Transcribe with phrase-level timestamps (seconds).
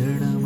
[0.00, 0.39] തേടണം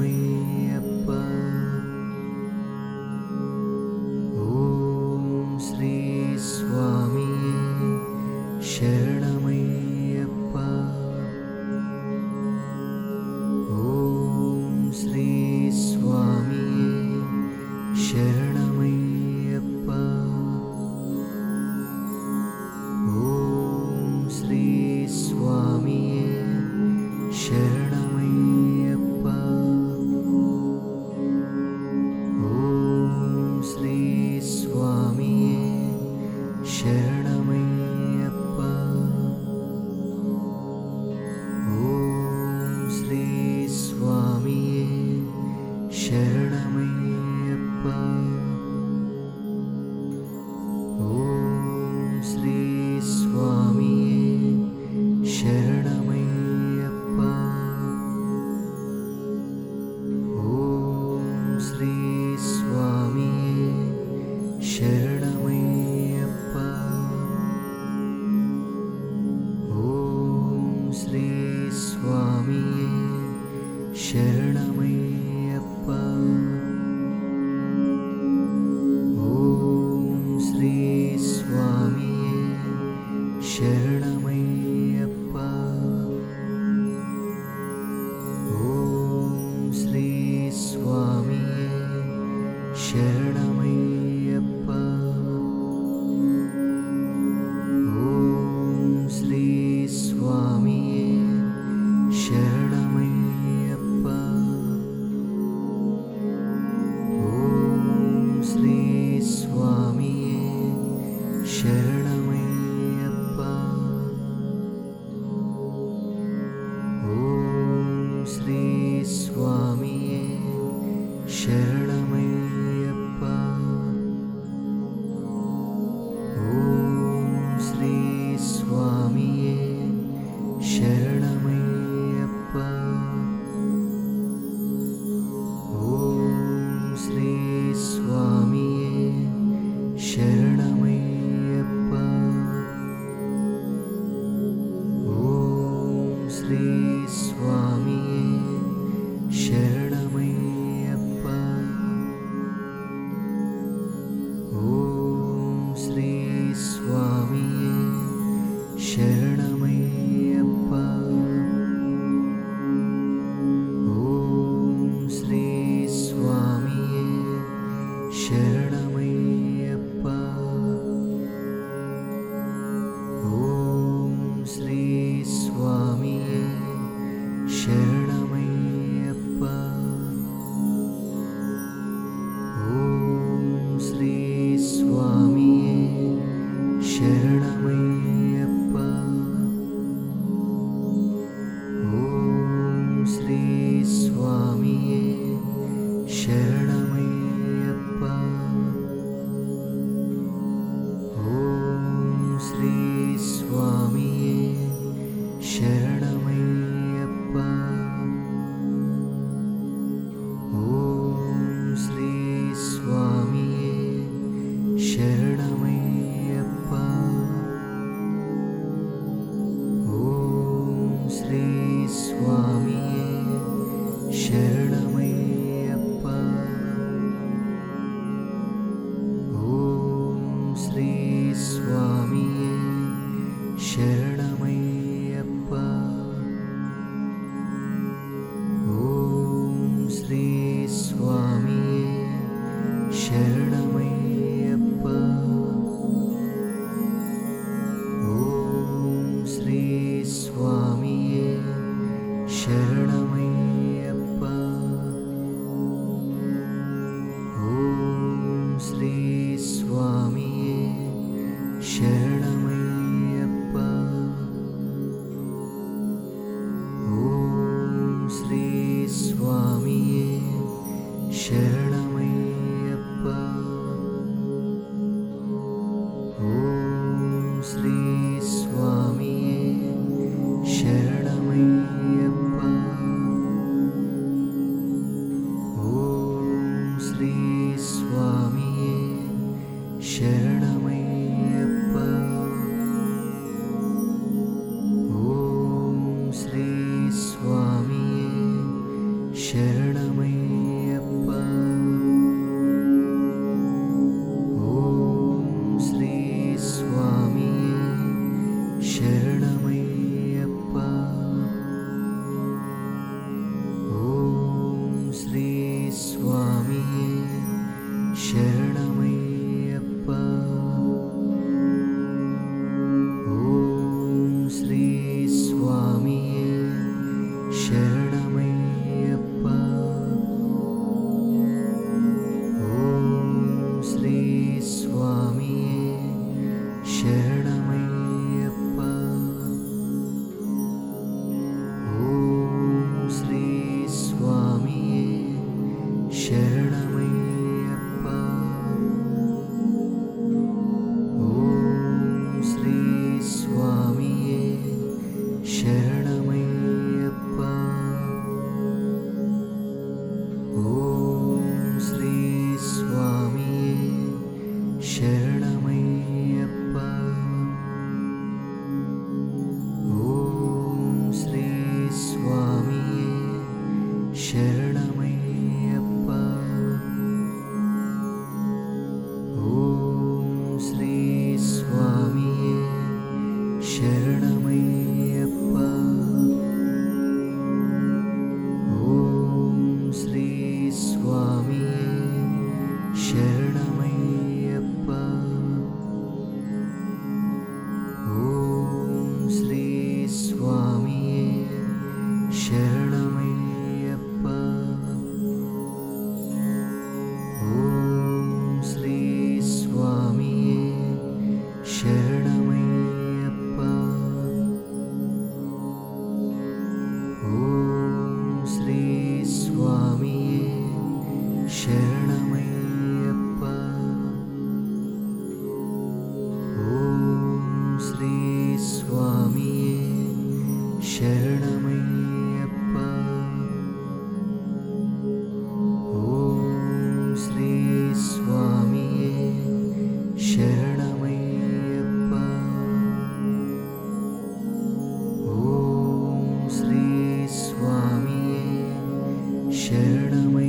[449.65, 450.29] வேடமை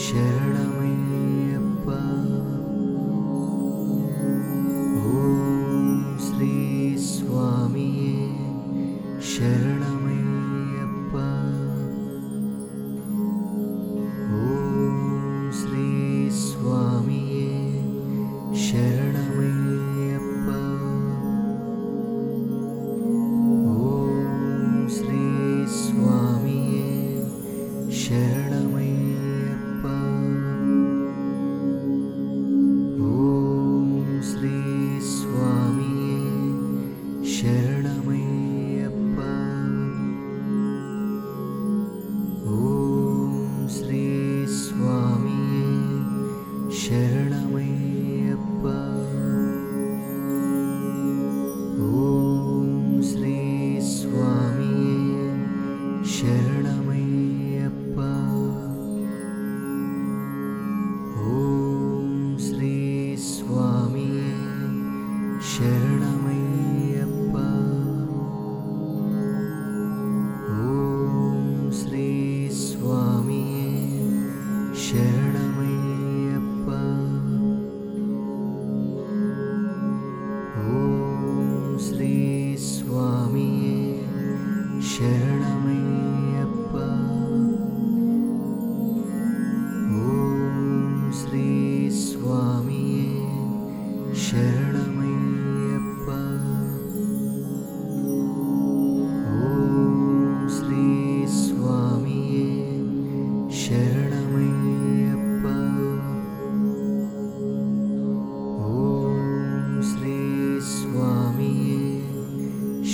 [0.00, 0.59] 写。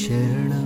[0.06, 0.65] शरणम्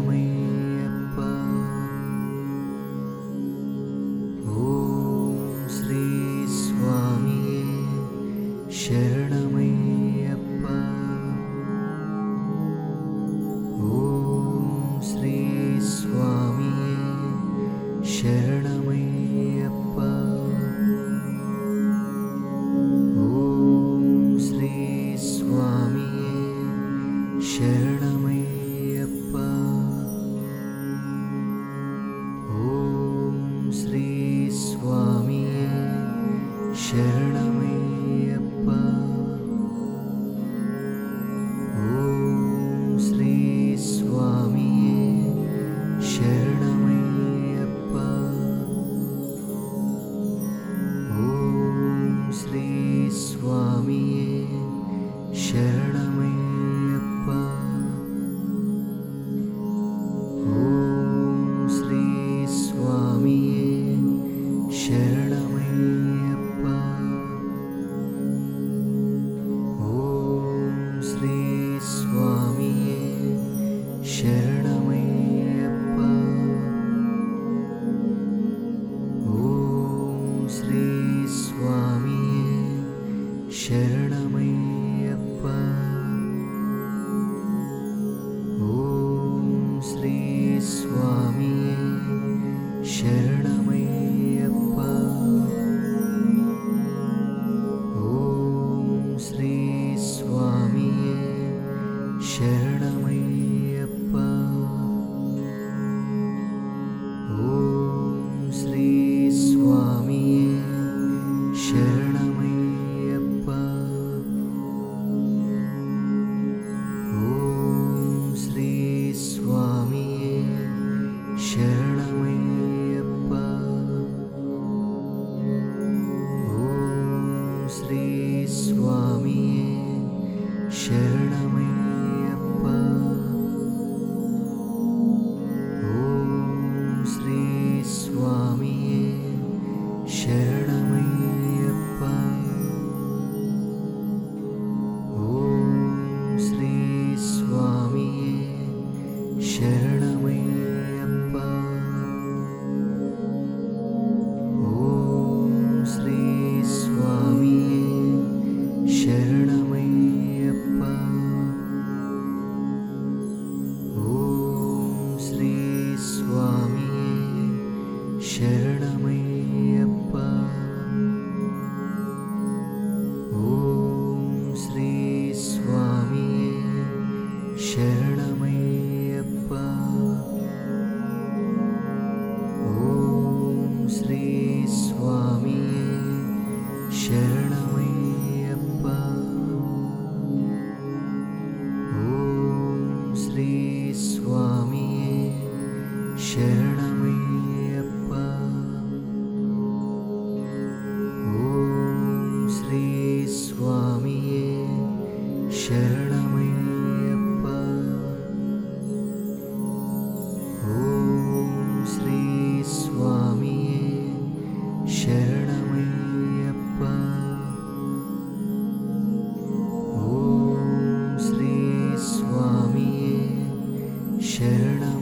[224.41, 225.00] ക്ഷണം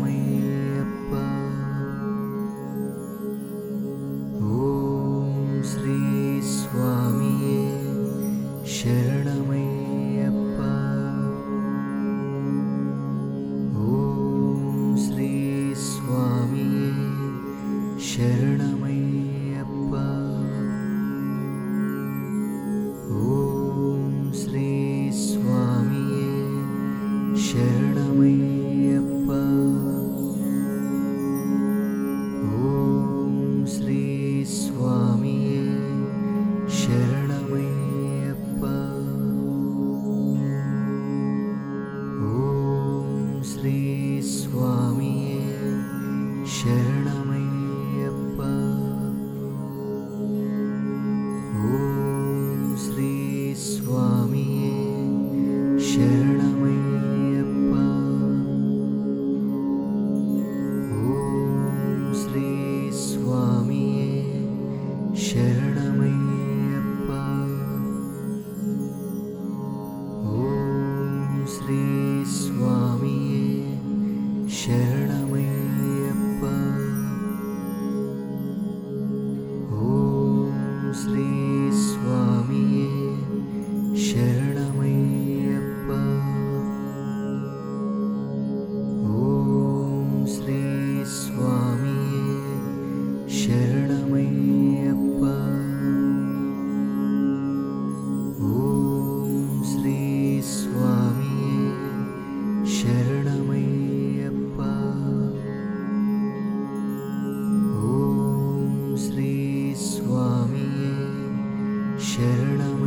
[112.19, 112.78] ക്ഷണം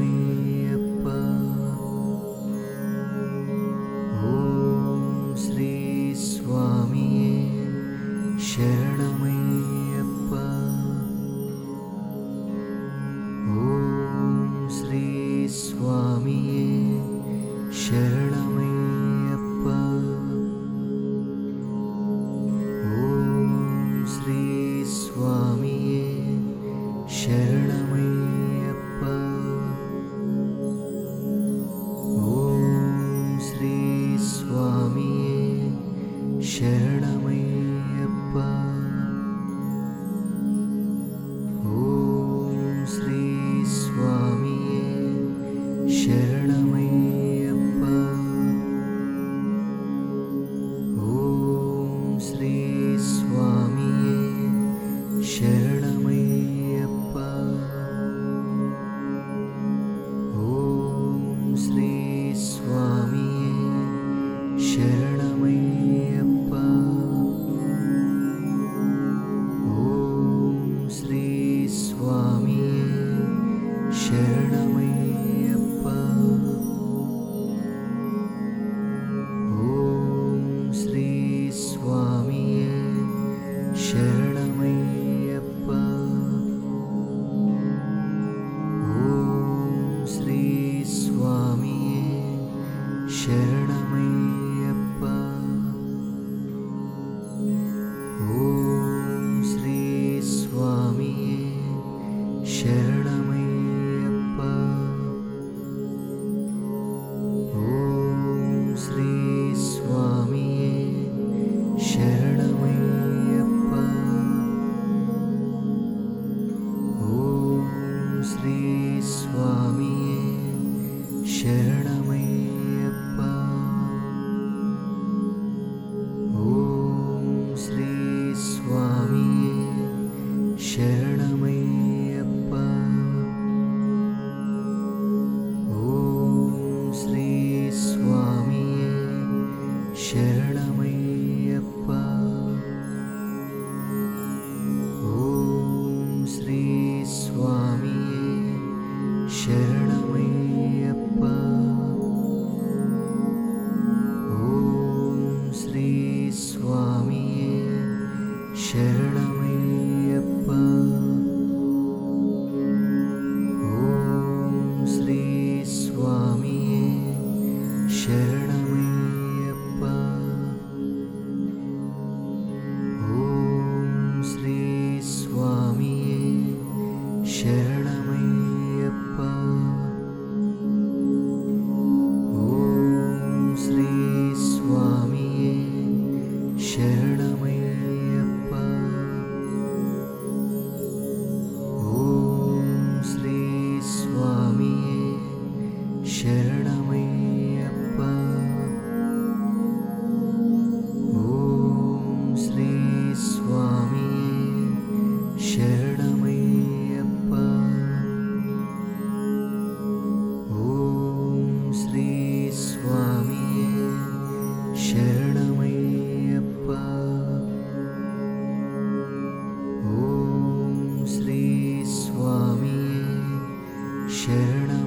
[224.21, 224.80] ಶರಣ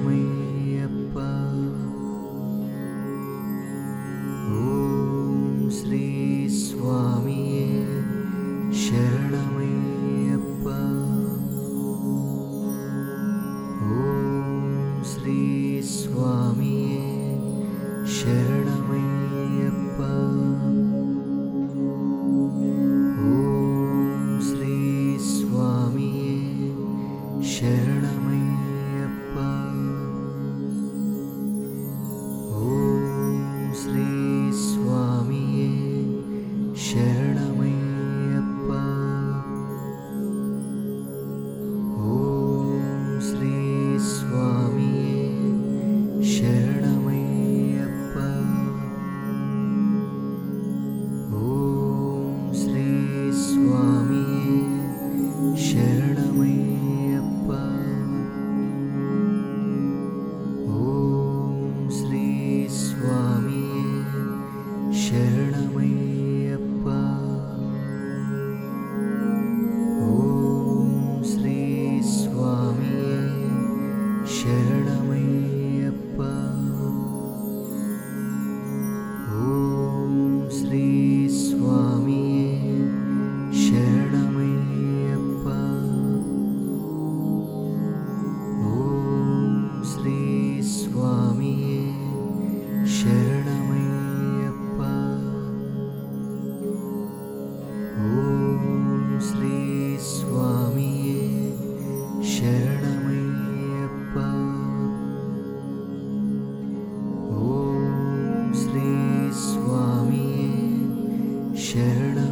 [111.75, 112.24] ശരണ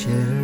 [0.00, 0.08] 些。
[0.08, 0.39] 日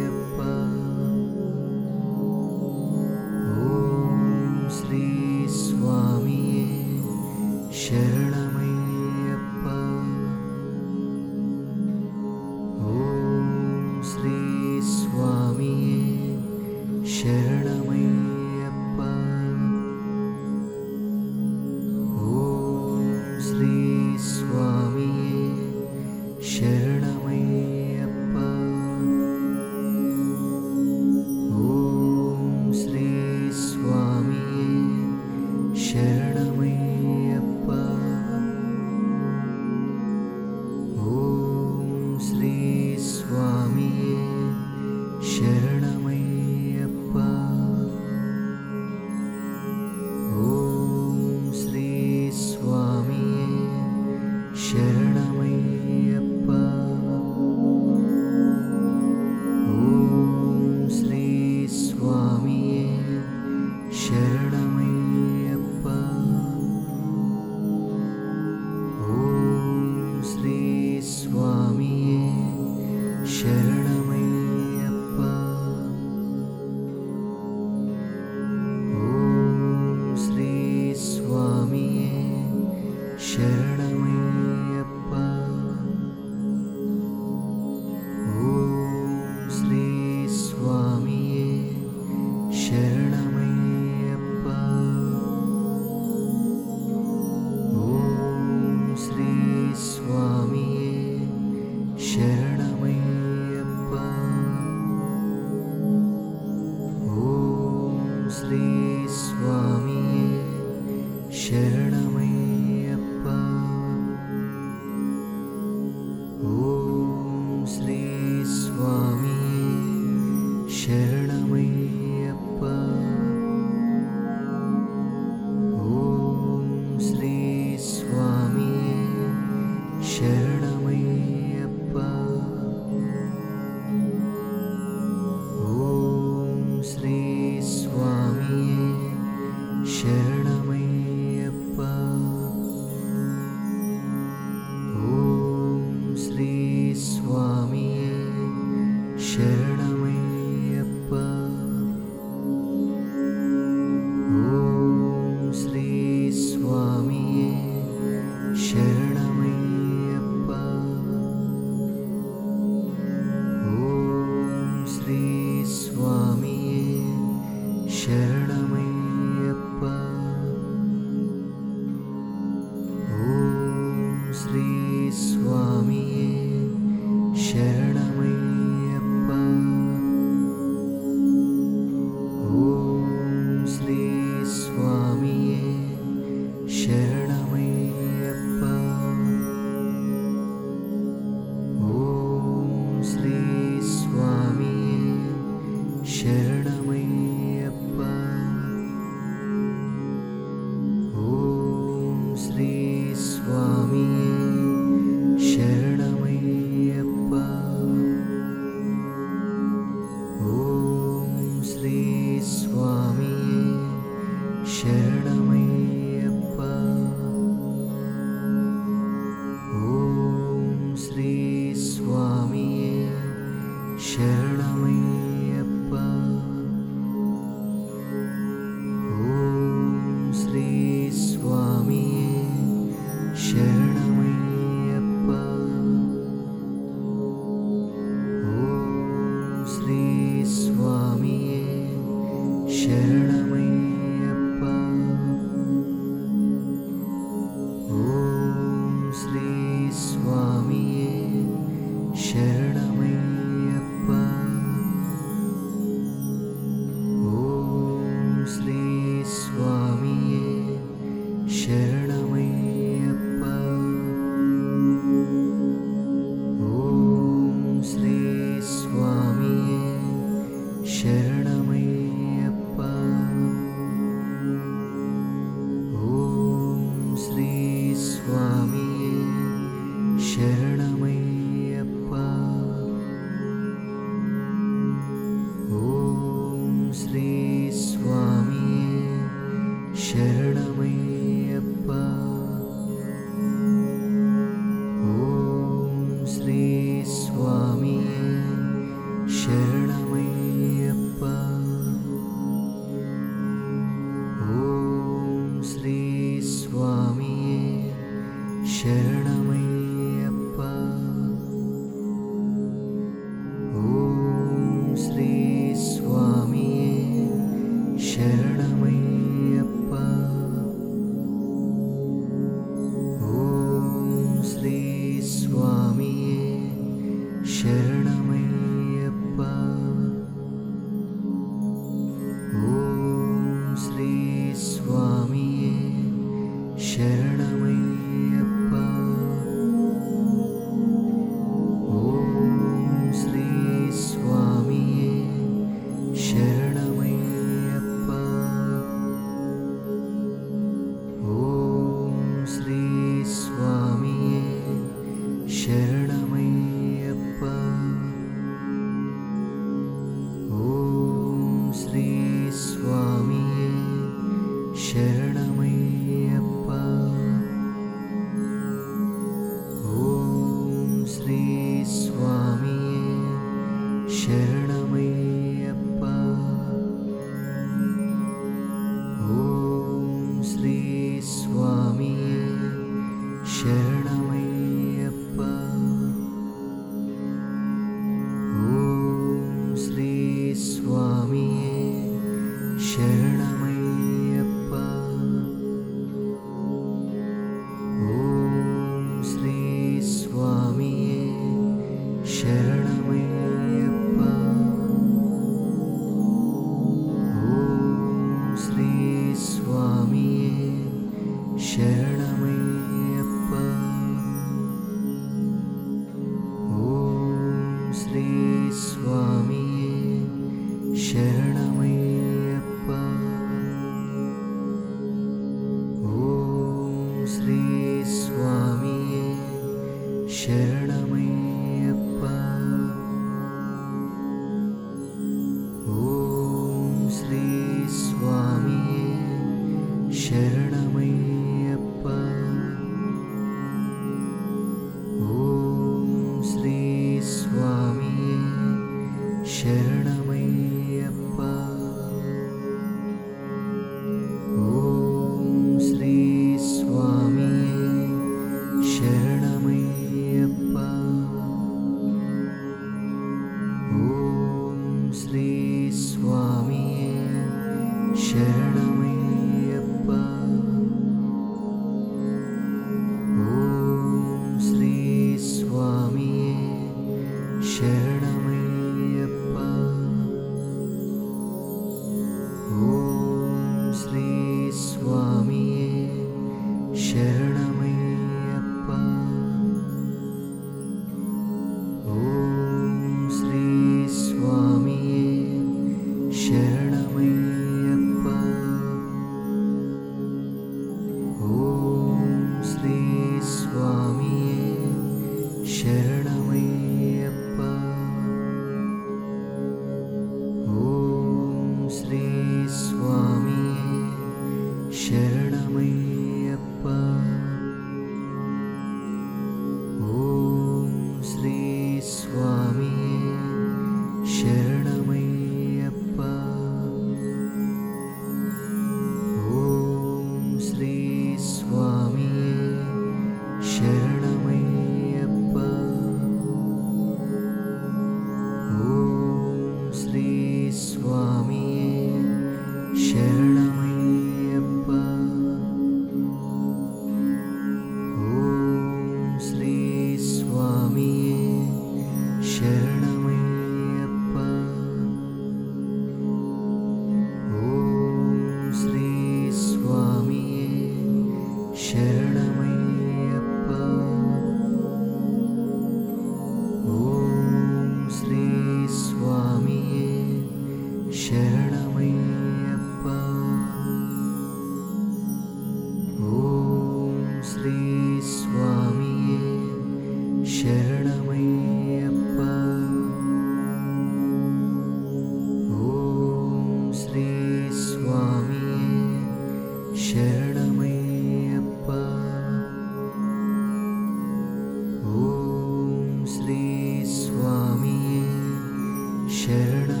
[599.51, 600.00] ಶರಣ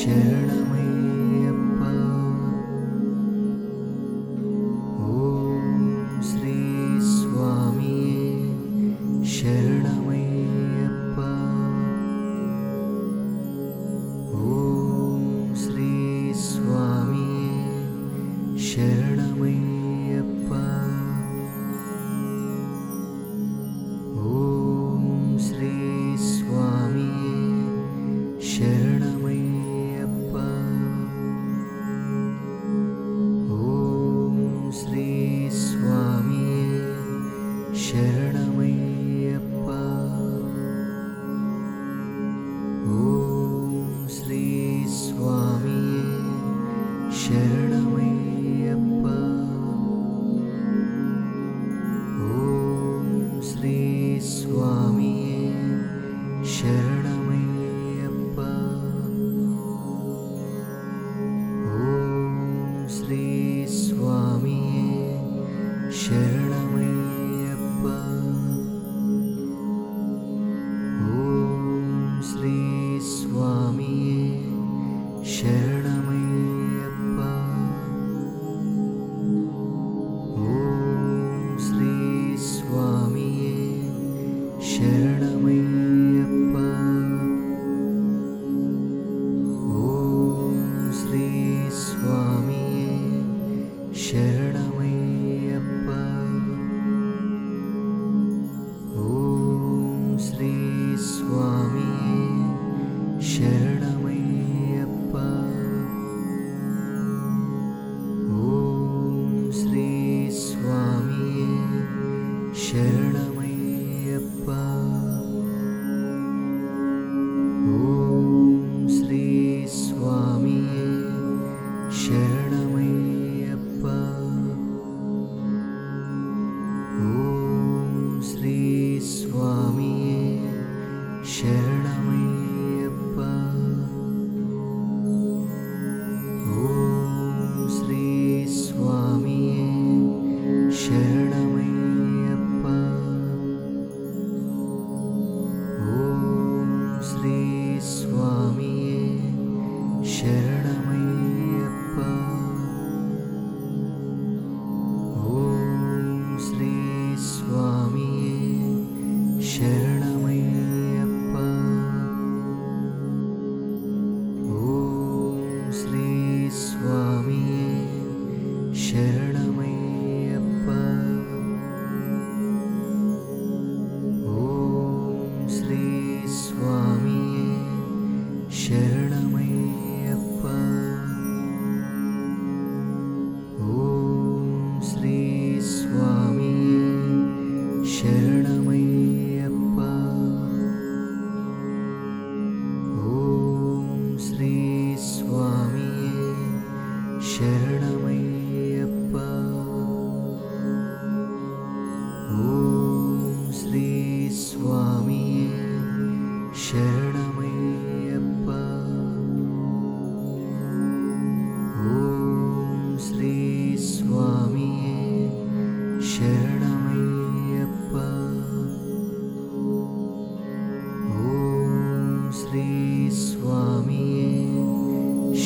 [0.00, 0.39] share.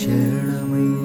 [0.05, 1.04] Care.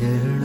[0.00, 0.39] share.